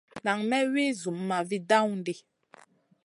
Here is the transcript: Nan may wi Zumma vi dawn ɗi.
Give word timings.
Nan 0.25 0.39
may 0.49 0.65
wi 0.73 0.85
Zumma 1.01 1.37
vi 1.49 1.57
dawn 1.69 1.93
ɗi. 2.05 2.13